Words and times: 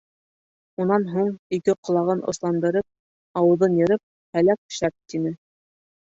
Унан 0.85 1.03
һуң 1.15 1.29
ике 1.57 1.75
ҡолағын 1.89 2.23
осландырып, 2.33 2.89
ауыҙын 3.43 3.77
йырып 3.83 4.03
«һәләк 4.39 4.61
шәп» 4.81 4.99
тине. 5.15 5.37